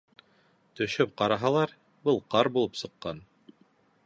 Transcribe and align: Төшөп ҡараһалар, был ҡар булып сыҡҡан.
Төшөп 0.79 1.13
ҡараһалар, 1.23 1.77
был 2.09 2.21
ҡар 2.35 2.53
булып 2.57 2.81
сыҡҡан. 2.85 3.23